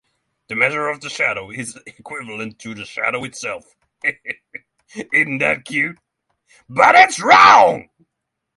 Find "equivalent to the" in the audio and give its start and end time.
1.85-2.85